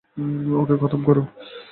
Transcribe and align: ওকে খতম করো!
ওকে 0.61 0.75
খতম 0.81 1.01
করো! 1.07 1.21